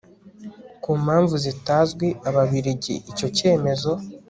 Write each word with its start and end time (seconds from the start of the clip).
ku 0.81 0.91
mpamvu 1.03 1.35
zitazwi 1.45 2.07
ababiligi 2.29 2.95
icyo 3.11 3.27
cyemezo 3.37 3.91